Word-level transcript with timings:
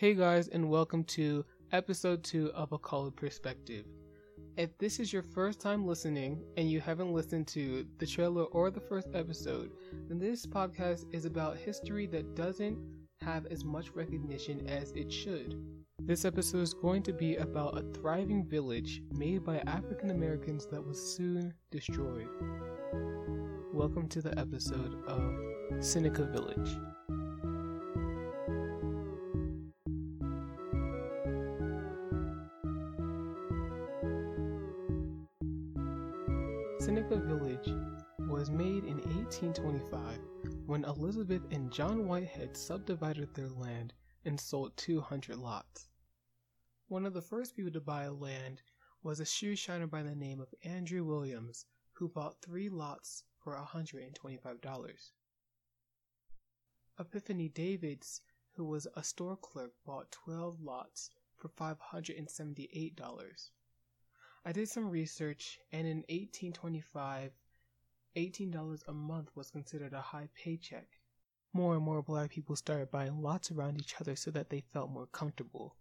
Hey 0.00 0.14
guys, 0.14 0.48
and 0.48 0.70
welcome 0.70 1.04
to 1.04 1.44
episode 1.72 2.24
2 2.24 2.52
of 2.54 2.72
A 2.72 2.78
Colored 2.78 3.16
Perspective. 3.16 3.84
If 4.56 4.70
this 4.78 4.98
is 4.98 5.12
your 5.12 5.22
first 5.22 5.60
time 5.60 5.86
listening 5.86 6.42
and 6.56 6.70
you 6.70 6.80
haven't 6.80 7.12
listened 7.12 7.46
to 7.48 7.84
the 7.98 8.06
trailer 8.06 8.44
or 8.44 8.70
the 8.70 8.80
first 8.80 9.08
episode, 9.12 9.72
then 10.08 10.18
this 10.18 10.46
podcast 10.46 11.04
is 11.12 11.26
about 11.26 11.58
history 11.58 12.06
that 12.06 12.34
doesn't 12.34 12.78
have 13.20 13.44
as 13.48 13.62
much 13.62 13.90
recognition 13.90 14.66
as 14.70 14.90
it 14.92 15.12
should. 15.12 15.62
This 15.98 16.24
episode 16.24 16.62
is 16.62 16.72
going 16.72 17.02
to 17.02 17.12
be 17.12 17.36
about 17.36 17.76
a 17.76 17.82
thriving 17.92 18.48
village 18.48 19.02
made 19.12 19.44
by 19.44 19.58
African 19.66 20.08
Americans 20.08 20.66
that 20.68 20.82
was 20.82 20.98
soon 20.98 21.52
destroyed. 21.70 22.26
Welcome 23.74 24.08
to 24.08 24.22
the 24.22 24.38
episode 24.38 25.04
of 25.06 25.84
Seneca 25.84 26.24
Village. 26.24 26.70
Seneca 36.80 37.16
Village 37.16 37.68
was 38.20 38.50
made 38.50 38.84
in 38.84 39.02
1825 39.02 40.18
when 40.64 40.84
Elizabeth 40.84 41.42
and 41.50 41.70
John 41.70 42.08
Whitehead 42.08 42.56
subdivided 42.56 43.34
their 43.34 43.50
land 43.50 43.92
and 44.24 44.40
sold 44.40 44.74
200 44.78 45.36
lots. 45.36 45.90
One 46.88 47.04
of 47.04 47.12
the 47.12 47.20
first 47.20 47.54
people 47.54 47.70
to 47.72 47.82
buy 47.82 48.08
land 48.08 48.62
was 49.02 49.20
a 49.20 49.26
shoe 49.26 49.56
shiner 49.56 49.86
by 49.86 50.02
the 50.02 50.14
name 50.14 50.40
of 50.40 50.54
Andrew 50.64 51.04
Williams, 51.04 51.66
who 51.92 52.08
bought 52.08 52.40
three 52.40 52.70
lots 52.70 53.24
for 53.38 53.54
$125. 53.54 55.10
Epiphany 56.98 57.48
Davis, 57.50 58.22
who 58.52 58.64
was 58.64 58.86
a 58.96 59.04
store 59.04 59.36
clerk, 59.36 59.72
bought 59.84 60.10
12 60.12 60.62
lots 60.62 61.10
for 61.36 61.50
$578. 61.50 63.50
I 64.42 64.52
did 64.52 64.70
some 64.70 64.88
research, 64.88 65.60
and 65.70 65.86
in 65.86 65.98
1825, 66.08 67.32
$18 68.16 68.88
a 68.88 68.92
month 68.92 69.36
was 69.36 69.50
considered 69.50 69.92
a 69.92 70.00
high 70.00 70.28
paycheck. 70.34 70.98
More 71.52 71.74
and 71.74 71.84
more 71.84 72.02
black 72.02 72.30
people 72.30 72.56
started 72.56 72.90
buying 72.90 73.20
lots 73.20 73.50
around 73.50 73.78
each 73.78 74.00
other 74.00 74.16
so 74.16 74.30
that 74.30 74.48
they 74.48 74.60
felt 74.60 74.90
more 74.90 75.06
comfortable. 75.06 75.76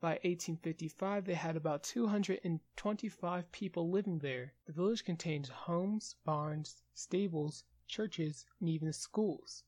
By 0.00 0.12
1855, 0.22 1.24
they 1.24 1.34
had 1.34 1.56
about 1.56 1.82
225 1.82 3.52
people 3.52 3.90
living 3.90 4.18
there. 4.18 4.54
The 4.66 4.72
village 4.72 5.04
contained 5.04 5.48
homes, 5.48 6.14
barns, 6.24 6.82
stables, 6.94 7.64
churches, 7.88 8.46
and 8.60 8.68
even 8.68 8.92
schools. 8.92 9.64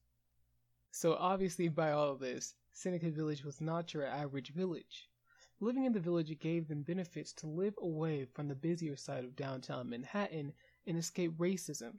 So, 0.93 1.15
obviously, 1.15 1.69
by 1.69 1.91
all 1.91 2.13
of 2.13 2.21
this, 2.21 2.55
Seneca 2.71 3.11
Village 3.11 3.45
was 3.45 3.61
not 3.61 3.93
your 3.93 4.05
average 4.07 4.51
village. 4.51 5.11
Living 5.65 5.87
in 5.87 5.95
the 5.95 5.99
village 5.99 6.39
gave 6.41 6.69
them 6.69 6.83
benefits 6.83 7.33
to 7.33 7.47
live 7.47 7.73
away 7.81 8.27
from 8.27 8.49
the 8.49 8.55
busier 8.55 8.97
side 8.97 9.25
of 9.25 9.35
downtown 9.35 9.89
Manhattan 9.89 10.53
and 10.87 10.99
escape 10.99 11.33
racism. 11.39 11.95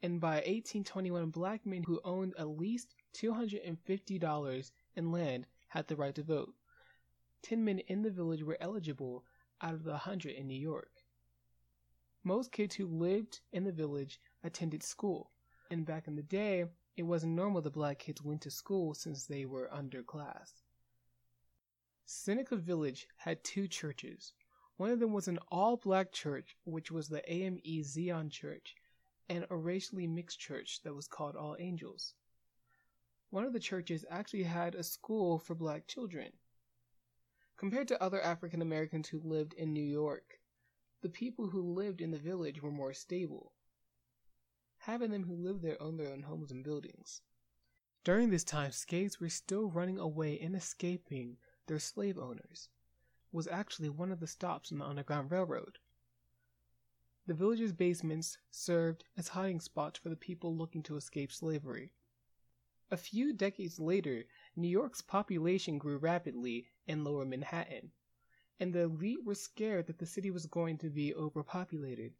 And 0.00 0.20
by 0.20 0.34
1821, 0.34 1.30
black 1.30 1.66
men 1.66 1.82
who 1.82 2.00
owned 2.04 2.34
at 2.38 2.56
least 2.56 2.94
$250 3.14 4.70
in 4.94 5.10
land 5.10 5.46
had 5.66 5.88
the 5.88 5.96
right 5.96 6.14
to 6.14 6.22
vote. 6.22 6.54
Ten 7.42 7.64
men 7.64 7.80
in 7.80 8.02
the 8.02 8.12
village 8.12 8.44
were 8.44 8.56
eligible 8.60 9.24
out 9.60 9.74
of 9.74 9.82
the 9.82 9.96
hundred 9.96 10.36
in 10.36 10.46
New 10.46 10.60
York. 10.60 11.02
Most 12.22 12.52
kids 12.52 12.76
who 12.76 12.86
lived 12.86 13.40
in 13.52 13.64
the 13.64 13.72
village 13.72 14.20
attended 14.44 14.84
school, 14.84 15.32
and 15.68 15.84
back 15.84 16.06
in 16.06 16.14
the 16.14 16.22
day, 16.22 16.66
it 16.96 17.02
wasn't 17.02 17.34
normal 17.34 17.60
that 17.62 17.72
black 17.72 17.98
kids 17.98 18.22
went 18.22 18.42
to 18.42 18.52
school 18.52 18.94
since 18.94 19.26
they 19.26 19.46
were 19.46 19.68
underclass. 19.74 20.62
Seneca 22.12 22.56
Village 22.56 23.06
had 23.18 23.44
two 23.44 23.68
churches. 23.68 24.32
One 24.78 24.90
of 24.90 24.98
them 24.98 25.12
was 25.12 25.28
an 25.28 25.38
all 25.46 25.76
black 25.76 26.10
church, 26.10 26.56
which 26.64 26.90
was 26.90 27.08
the 27.08 27.22
AME 27.32 27.84
Zion 27.84 28.30
Church, 28.30 28.74
and 29.28 29.46
a 29.48 29.56
racially 29.56 30.08
mixed 30.08 30.40
church 30.40 30.82
that 30.82 30.92
was 30.92 31.06
called 31.06 31.36
All 31.36 31.54
Angels. 31.60 32.14
One 33.30 33.44
of 33.44 33.52
the 33.52 33.60
churches 33.60 34.04
actually 34.10 34.42
had 34.42 34.74
a 34.74 34.82
school 34.82 35.38
for 35.38 35.54
black 35.54 35.86
children. 35.86 36.32
Compared 37.56 37.86
to 37.86 38.02
other 38.02 38.20
African 38.20 38.60
Americans 38.60 39.08
who 39.10 39.20
lived 39.20 39.52
in 39.52 39.72
New 39.72 39.80
York, 39.80 40.40
the 41.02 41.08
people 41.08 41.50
who 41.50 41.62
lived 41.62 42.00
in 42.00 42.10
the 42.10 42.18
village 42.18 42.60
were 42.60 42.72
more 42.72 42.92
stable, 42.92 43.52
having 44.78 45.12
them 45.12 45.22
who 45.22 45.36
lived 45.36 45.62
there 45.62 45.80
own 45.80 45.96
their 45.96 46.10
own 46.10 46.22
homes 46.22 46.50
and 46.50 46.64
buildings. 46.64 47.22
During 48.02 48.30
this 48.30 48.42
time, 48.42 48.72
slaves 48.72 49.20
were 49.20 49.28
still 49.28 49.70
running 49.70 50.00
away 50.00 50.40
and 50.40 50.56
escaping 50.56 51.36
their 51.70 51.78
slave 51.78 52.18
owners, 52.18 52.68
was 53.30 53.46
actually 53.46 53.88
one 53.88 54.10
of 54.10 54.18
the 54.18 54.26
stops 54.26 54.72
on 54.72 54.78
the 54.78 54.84
Underground 54.84 55.30
Railroad. 55.30 55.78
The 57.28 57.34
village's 57.34 57.72
basements 57.72 58.38
served 58.50 59.04
as 59.16 59.28
hiding 59.28 59.60
spots 59.60 59.96
for 59.96 60.08
the 60.08 60.16
people 60.16 60.56
looking 60.56 60.82
to 60.82 60.96
escape 60.96 61.30
slavery. 61.30 61.92
A 62.90 62.96
few 62.96 63.32
decades 63.32 63.78
later, 63.78 64.24
New 64.56 64.66
York's 64.66 65.00
population 65.00 65.78
grew 65.78 65.96
rapidly 65.98 66.66
in 66.88 67.04
lower 67.04 67.24
Manhattan, 67.24 67.92
and 68.58 68.72
the 68.72 68.80
elite 68.80 69.24
were 69.24 69.36
scared 69.36 69.86
that 69.86 69.98
the 70.00 70.06
city 70.06 70.32
was 70.32 70.46
going 70.46 70.76
to 70.78 70.90
be 70.90 71.14
overpopulated. 71.14 72.14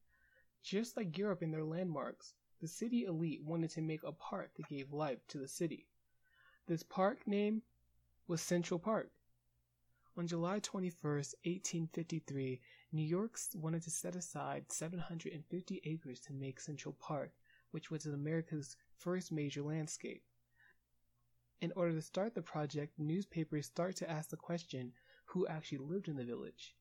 Just 0.63 0.97
like 0.97 1.19
Europe 1.19 1.43
in 1.43 1.51
their 1.51 1.65
landmarks, 1.65 2.35
the 2.61 2.69
city 2.69 3.05
elite 3.05 3.43
wanted 3.43 3.71
to 3.71 3.83
make 3.83 4.05
a 4.05 4.13
park 4.13 4.53
that 4.55 4.69
gave 4.69 4.93
life 4.93 5.27
to 5.27 5.39
the 5.39 5.49
city. 5.49 5.89
This 6.69 6.85
park 6.85 7.27
name 7.27 7.63
was 8.29 8.41
Central 8.41 8.79
Park. 8.79 9.11
On 10.17 10.27
July 10.27 10.59
21, 10.59 10.93
1853, 11.03 12.61
New 12.91 13.03
York 13.03 13.39
wanted 13.55 13.83
to 13.83 13.91
set 13.91 14.17
aside 14.17 14.71
750 14.71 15.81
acres 15.85 16.19
to 16.21 16.33
make 16.33 16.59
Central 16.59 16.95
Park, 16.95 17.31
which 17.71 17.93
was 17.93 18.07
America's 18.07 18.77
first 18.99 19.31
major 19.31 19.63
landscape. 19.63 20.25
In 21.61 21.73
order 21.77 21.93
to 21.93 22.03
start 22.03 22.35
the 22.35 22.43
project, 22.43 22.99
newspapers 22.99 23.67
start 23.67 23.95
to 23.97 24.11
ask 24.11 24.31
the 24.31 24.37
question 24.37 24.93
who 25.27 25.47
actually 25.47 25.79
lived 25.79 26.09
in 26.09 26.17
the 26.17 26.25
village. 26.25 26.75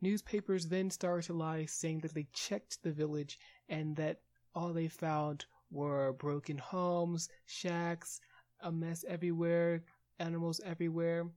Newspapers 0.00 0.66
then 0.66 0.90
started 0.90 1.26
to 1.26 1.34
lie, 1.34 1.66
saying 1.66 2.00
that 2.00 2.14
they 2.14 2.26
checked 2.32 2.82
the 2.82 2.90
village 2.90 3.38
and 3.68 3.96
that 3.96 4.22
all 4.54 4.72
they 4.72 4.88
found 4.88 5.44
were 5.70 6.14
broken 6.14 6.56
homes, 6.56 7.28
shacks, 7.44 8.18
a 8.60 8.72
mess 8.72 9.04
everywhere, 9.06 9.84
animals 10.18 10.58
everywhere 10.64 11.30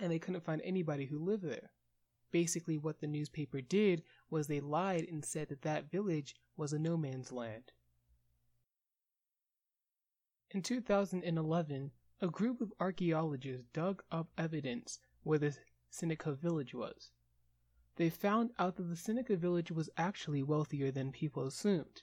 and 0.00 0.10
they 0.10 0.18
couldn't 0.18 0.44
find 0.44 0.60
anybody 0.62 1.06
who 1.06 1.18
lived 1.18 1.44
there. 1.44 1.70
Basically, 2.30 2.78
what 2.78 3.00
the 3.00 3.06
newspaper 3.06 3.60
did 3.60 4.02
was 4.28 4.46
they 4.46 4.60
lied 4.60 5.06
and 5.08 5.24
said 5.24 5.48
that 5.48 5.62
that 5.62 5.90
village 5.90 6.34
was 6.56 6.72
a 6.72 6.78
no 6.78 6.96
man's 6.96 7.30
land. 7.30 7.72
In 10.50 10.62
2011, 10.62 11.90
a 12.20 12.28
group 12.28 12.60
of 12.60 12.72
archaeologists 12.80 13.66
dug 13.72 14.02
up 14.10 14.28
evidence 14.38 14.98
where 15.22 15.38
the 15.38 15.56
Seneca 15.90 16.32
village 16.32 16.74
was. 16.74 17.10
They 17.96 18.10
found 18.10 18.50
out 18.58 18.76
that 18.76 18.84
the 18.84 18.96
Seneca 18.96 19.36
village 19.36 19.70
was 19.70 19.90
actually 19.96 20.42
wealthier 20.42 20.90
than 20.90 21.12
people 21.12 21.46
assumed. 21.46 22.02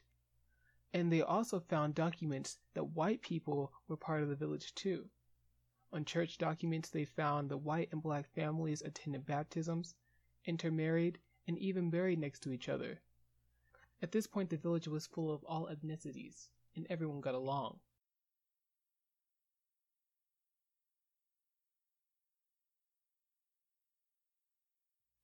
And 0.93 1.11
they 1.11 1.21
also 1.21 1.59
found 1.59 1.95
documents 1.95 2.57
that 2.73 2.95
white 2.95 3.21
people 3.21 3.73
were 3.87 3.97
part 3.97 4.23
of 4.23 4.29
the 4.29 4.35
village 4.35 4.73
too. 4.75 5.09
On 5.93 6.05
church 6.05 6.37
documents, 6.37 6.89
they 6.89 7.03
found 7.03 7.49
that 7.49 7.57
white 7.57 7.89
and 7.91 8.01
black 8.01 8.29
families 8.29 8.81
attended 8.81 9.25
baptisms, 9.25 9.95
intermarried, 10.45 11.19
and 11.47 11.57
even 11.59 11.89
buried 11.89 12.17
next 12.19 12.39
to 12.43 12.53
each 12.53 12.69
other. 12.69 13.01
At 14.01 14.13
this 14.13 14.25
point, 14.25 14.49
the 14.49 14.57
village 14.57 14.87
was 14.87 15.05
full 15.05 15.31
of 15.31 15.43
all 15.43 15.67
ethnicities, 15.67 16.47
and 16.75 16.87
everyone 16.89 17.19
got 17.19 17.35
along. 17.35 17.79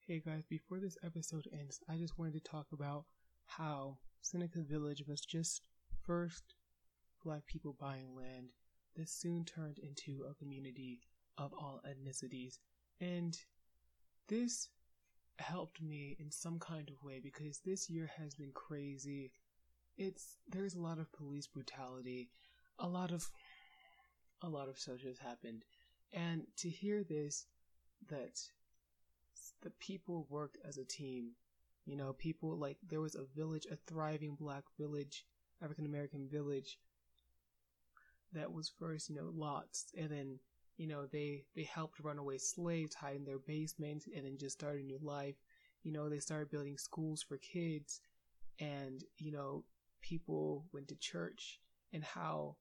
Hey 0.01 0.21
guys, 0.25 0.43
before 0.49 0.79
this 0.79 0.97
episode 1.01 1.47
ends, 1.51 1.79
I 1.87 1.97
just 1.97 2.17
wanted 2.17 2.33
to 2.33 2.39
talk 2.41 2.67
about 2.73 3.05
how 3.45 3.97
Seneca 4.21 4.59
Village 4.59 5.03
was 5.07 5.21
just 5.21 5.61
first 6.05 6.55
black 7.23 7.45
people 7.45 7.75
buying 7.79 8.15
land 8.15 8.51
this 8.97 9.11
soon 9.11 9.45
turned 9.45 9.79
into 9.79 10.25
a 10.29 10.33
community 10.33 10.99
of 11.38 11.53
all 11.53 11.81
ethnicities, 11.88 12.57
and 12.99 13.38
this 14.27 14.69
helped 15.39 15.81
me 15.81 16.17
in 16.19 16.31
some 16.31 16.59
kind 16.59 16.89
of 16.89 17.03
way 17.03 17.19
because 17.23 17.59
this 17.59 17.89
year 17.89 18.09
has 18.17 18.33
been 18.33 18.51
crazy. 18.53 19.31
It's 19.97 20.38
there's 20.49 20.73
a 20.73 20.81
lot 20.81 20.99
of 20.99 21.11
police 21.13 21.47
brutality, 21.47 22.29
a 22.79 22.88
lot 22.88 23.11
of 23.11 23.29
a 24.41 24.49
lot 24.49 24.67
of 24.69 24.77
has 24.85 25.19
happened, 25.19 25.63
and 26.11 26.44
to 26.57 26.69
hear 26.69 27.03
this 27.03 27.45
that 28.09 28.39
the 29.61 29.71
people 29.79 30.27
worked 30.29 30.57
as 30.67 30.77
a 30.77 30.85
team. 30.85 31.31
You 31.85 31.95
know, 31.95 32.13
people 32.13 32.57
like 32.57 32.77
there 32.88 33.01
was 33.01 33.15
a 33.15 33.25
village, 33.35 33.65
a 33.71 33.77
thriving 33.88 34.35
black 34.35 34.63
village, 34.77 35.25
African 35.61 35.85
American 35.85 36.27
village 36.27 36.77
that 38.33 38.51
was 38.51 38.71
first, 38.79 39.09
you 39.09 39.15
know, 39.15 39.31
lots, 39.33 39.85
and 39.97 40.09
then 40.09 40.39
you 40.77 40.88
know, 40.88 41.07
they 41.12 41.44
they 41.56 41.63
helped 41.63 42.00
runaway 42.00 42.38
slaves 42.38 42.95
hide 42.95 43.15
in 43.15 43.25
their 43.25 43.39
basements 43.39 44.07
and 44.15 44.25
then 44.25 44.38
just 44.38 44.59
started 44.59 44.83
a 44.83 44.85
new 44.85 45.00
life. 45.01 45.35
You 45.83 45.91
know, 45.91 46.07
they 46.07 46.19
started 46.19 46.51
building 46.51 46.77
schools 46.77 47.24
for 47.24 47.38
kids, 47.38 48.01
and 48.59 49.03
you 49.18 49.31
know, 49.31 49.63
people 50.01 50.65
went 50.71 50.88
to 50.89 50.95
church, 50.95 51.59
and 51.94 52.03
how 52.03 52.57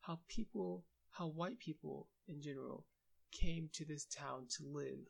how 0.00 0.18
people 0.28 0.84
how 1.10 1.26
white 1.26 1.58
people 1.58 2.08
in 2.28 2.40
general 2.40 2.86
came 3.32 3.68
to 3.74 3.84
this 3.84 4.06
town 4.06 4.46
to 4.56 4.64
live. 4.64 5.06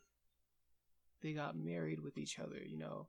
They 1.21 1.33
got 1.33 1.55
married 1.55 1.99
with 1.99 2.17
each 2.17 2.39
other, 2.39 2.59
you 2.65 2.77
know, 2.77 3.07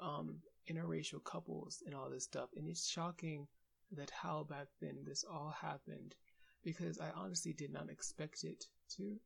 um, 0.00 0.36
interracial 0.70 1.22
couples 1.22 1.82
and 1.84 1.94
all 1.94 2.08
this 2.08 2.24
stuff. 2.24 2.50
And 2.56 2.68
it's 2.68 2.88
shocking 2.88 3.48
that 3.96 4.10
how 4.10 4.44
back 4.44 4.68
then 4.80 4.98
this 5.04 5.24
all 5.30 5.54
happened 5.60 6.14
because 6.62 6.98
I 6.98 7.10
honestly 7.14 7.52
did 7.52 7.72
not 7.72 7.90
expect 7.90 8.44
it 8.44 8.64
to. 8.96 9.18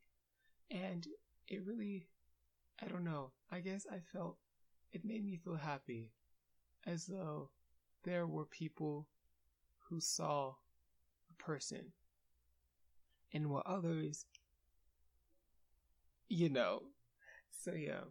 And 0.70 1.06
it 1.48 1.64
really, 1.64 2.08
I 2.82 2.86
don't 2.86 3.04
know, 3.04 3.32
I 3.50 3.60
guess 3.60 3.86
I 3.90 4.00
felt, 4.12 4.38
it 4.92 5.04
made 5.04 5.24
me 5.24 5.36
feel 5.36 5.56
happy 5.56 6.12
as 6.86 7.06
though 7.06 7.50
there 8.04 8.26
were 8.26 8.46
people 8.46 9.08
who 9.88 10.00
saw 10.00 10.54
a 11.30 11.42
person 11.42 11.92
and 13.32 13.50
while 13.50 13.62
others, 13.66 14.26
you 16.28 16.48
know. 16.48 16.82
So, 17.50 17.72
yeah. 17.72 18.04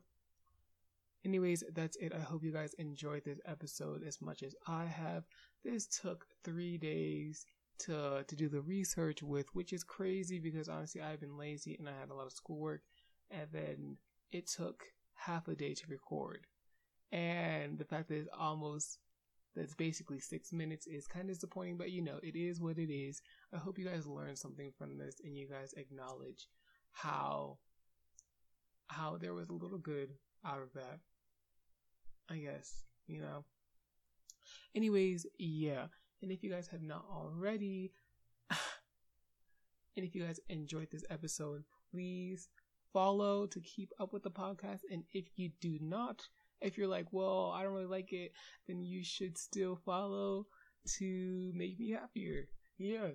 Anyways, 1.25 1.63
that's 1.73 1.97
it. 1.97 2.13
I 2.13 2.19
hope 2.19 2.43
you 2.43 2.51
guys 2.51 2.75
enjoyed 2.75 3.25
this 3.25 3.39
episode 3.47 4.03
as 4.07 4.21
much 4.21 4.43
as 4.43 4.53
I 4.67 4.85
have. 4.85 5.23
This 5.63 5.87
took 5.87 6.27
three 6.43 6.77
days 6.77 7.47
to 7.79 8.23
to 8.27 8.35
do 8.35 8.47
the 8.47 8.61
research 8.61 9.23
with, 9.23 9.47
which 9.55 9.73
is 9.73 9.83
crazy 9.83 10.39
because 10.39 10.69
honestly 10.69 11.01
I've 11.01 11.19
been 11.19 11.37
lazy 11.37 11.75
and 11.79 11.89
I 11.89 11.99
had 11.99 12.11
a 12.11 12.13
lot 12.13 12.27
of 12.27 12.31
schoolwork, 12.31 12.81
and 13.31 13.47
then 13.51 13.97
it 14.31 14.47
took 14.47 14.83
half 15.15 15.47
a 15.47 15.55
day 15.55 15.73
to 15.73 15.87
record, 15.87 16.45
and 17.11 17.79
the 17.79 17.85
fact 17.85 18.09
that 18.09 18.17
it's 18.17 18.29
almost 18.37 18.99
that's 19.55 19.73
basically 19.73 20.19
six 20.19 20.53
minutes 20.53 20.85
is 20.85 21.07
kind 21.07 21.29
of 21.29 21.35
disappointing, 21.35 21.77
but 21.77 21.91
you 21.91 22.03
know 22.03 22.19
it 22.21 22.35
is 22.35 22.61
what 22.61 22.77
it 22.77 22.93
is. 22.93 23.21
I 23.51 23.57
hope 23.57 23.79
you 23.79 23.85
guys 23.85 24.05
learned 24.05 24.37
something 24.37 24.71
from 24.77 24.97
this 24.97 25.15
and 25.23 25.35
you 25.35 25.47
guys 25.49 25.73
acknowledge 25.75 26.49
how 26.91 27.57
how 28.87 29.17
there 29.17 29.33
was 29.33 29.49
a 29.49 29.53
little 29.53 29.79
good 29.79 30.09
out 30.45 30.61
of 30.61 30.71
that. 30.73 30.99
Guess 32.45 32.85
you 33.07 33.21
know. 33.21 33.43
Anyways, 34.75 35.25
yeah. 35.37 35.85
And 36.21 36.31
if 36.31 36.43
you 36.43 36.49
guys 36.49 36.67
have 36.67 36.81
not 36.81 37.05
already, 37.11 37.91
and 38.49 40.05
if 40.05 40.15
you 40.15 40.23
guys 40.23 40.39
enjoyed 40.49 40.89
this 40.91 41.05
episode, 41.09 41.63
please 41.91 42.49
follow 42.93 43.45
to 43.47 43.59
keep 43.61 43.91
up 43.99 44.13
with 44.13 44.23
the 44.23 44.31
podcast. 44.31 44.81
And 44.91 45.03
if 45.13 45.25
you 45.35 45.51
do 45.61 45.77
not, 45.81 46.21
if 46.61 46.77
you're 46.77 46.87
like, 46.87 47.07
well, 47.11 47.51
I 47.55 47.63
don't 47.63 47.73
really 47.73 47.85
like 47.85 48.13
it, 48.13 48.31
then 48.67 48.81
you 48.81 49.03
should 49.03 49.37
still 49.37 49.75
follow 49.85 50.47
to 50.97 51.51
make 51.55 51.79
me 51.79 51.91
happier. 51.91 52.47
Yeah. 52.77 53.09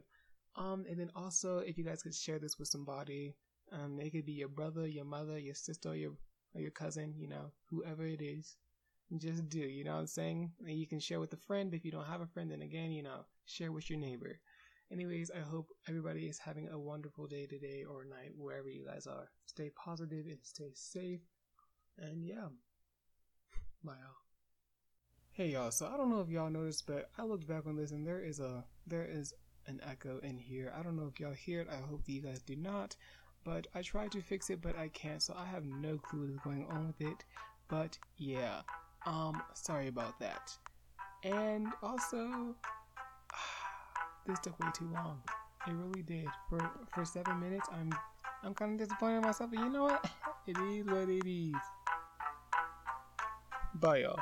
Um, 0.57 0.85
and 0.89 0.99
then 0.99 1.11
also, 1.15 1.59
if 1.59 1.79
you 1.79 1.85
guys 1.85 2.03
could 2.03 2.15
share 2.15 2.39
this 2.39 2.59
with 2.59 2.69
somebody, 2.69 3.35
um, 3.73 3.99
it 4.01 4.11
could 4.11 4.27
be 4.27 4.33
your 4.33 4.49
brother, 4.49 4.87
your 4.87 5.05
mother, 5.05 5.39
your 5.39 5.55
sister, 5.55 5.95
your 5.95 6.13
or 6.55 6.61
your 6.61 6.73
cousin, 6.73 7.15
you 7.17 7.29
know, 7.29 7.53
whoever 7.71 8.05
it 8.05 8.21
is 8.21 8.57
just 9.19 9.49
do, 9.49 9.59
you 9.59 9.85
know 9.85 9.95
what 9.95 10.01
I'm 10.01 10.07
saying? 10.07 10.53
You 10.65 10.87
can 10.87 11.01
share 11.01 11.21
with 11.21 11.33
a 11.33 11.37
friend. 11.37 11.71
But 11.71 11.79
if 11.79 11.85
you 11.85 11.91
don't 11.91 12.07
have 12.07 12.21
a 12.21 12.27
friend, 12.27 12.51
then 12.51 12.63
again, 12.63 12.93
you 12.93 13.03
know, 13.03 13.25
share 13.45 13.73
with 13.73 13.91
your 13.91 13.99
neighbor. 13.99 14.39
Anyways, 14.93 15.31
I 15.31 15.41
hope 15.41 15.69
everybody 15.89 16.27
is 16.27 16.39
having 16.39 16.69
a 16.69 16.79
wonderful 16.79 17.27
day 17.27 17.47
today 17.47 17.85
or 17.89 18.05
night, 18.05 18.33
wherever 18.37 18.69
you 18.69 18.85
guys 18.85 19.07
are. 19.07 19.31
Stay 19.47 19.71
positive 19.77 20.27
and 20.27 20.39
stay 20.43 20.71
safe. 20.75 21.21
And 21.99 22.25
yeah, 22.25 22.49
bye 23.85 23.93
y'all. 23.93 24.17
Hey 25.33 25.51
y'all, 25.53 25.71
so 25.71 25.87
I 25.87 25.97
don't 25.97 26.11
know 26.11 26.21
if 26.21 26.29
y'all 26.29 26.51
noticed, 26.51 26.87
but 26.87 27.11
I 27.17 27.23
looked 27.23 27.47
back 27.47 27.67
on 27.67 27.77
this 27.77 27.93
and 27.93 28.07
there 28.07 28.21
is 28.21 28.41
a 28.41 28.65
there 28.87 29.07
is 29.07 29.33
an 29.67 29.81
echo 29.89 30.19
in 30.25 30.37
here. 30.39 30.73
I 30.77 30.83
don't 30.83 30.97
know 30.97 31.07
if 31.07 31.21
y'all 31.21 31.33
hear 31.33 31.61
it. 31.61 31.69
I 31.71 31.77
hope 31.77 32.05
that 32.05 32.13
you 32.13 32.23
guys 32.23 32.43
do 32.43 32.57
not. 32.57 32.97
But 33.45 33.69
I 33.75 33.83
tried 33.83 34.13
to 34.13 34.21
fix 34.21 34.51
it, 34.51 34.61
but 34.61 34.77
I 34.77 34.89
can't, 34.89 35.23
so 35.23 35.35
I 35.39 35.47
have 35.47 35.65
no 35.65 35.99
clue 35.99 36.27
what's 36.27 36.45
going 36.45 36.67
on 36.69 36.89
with 36.89 37.01
it. 37.01 37.25
But 37.69 37.97
yeah. 38.19 38.63
Um, 39.07 39.43
sorry 39.55 39.89
about 39.89 40.19
that. 40.21 40.53
And 41.25 41.69
also, 41.83 42.55
this 44.27 44.39
took 44.41 44.59
way 44.61 44.71
too 44.75 44.91
long. 44.93 45.21
It 45.67 45.73
really 45.73 46.03
did. 46.03 46.27
For 46.49 46.59
for 46.95 47.05
seven 47.05 47.39
minutes, 47.41 47.69
I'm 47.73 47.93
I'm 48.43 48.55
kind 48.55 48.73
of 48.73 48.79
disappointed 48.79 49.17
in 49.17 49.23
myself. 49.23 49.51
But 49.51 49.61
you 49.61 49.69
know 49.69 49.85
what? 49.85 50.05
It 50.47 50.57
is 50.57 50.87
what 50.87 51.09
it 51.09 51.29
is. 51.29 51.55
Bye, 53.75 53.99
y'all. 53.99 54.19